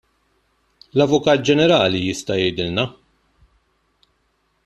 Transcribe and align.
L-Avukat 0.99 1.43
Ġenerali 1.49 2.01
jista' 2.07 2.39
jgħidilna. 2.41 2.87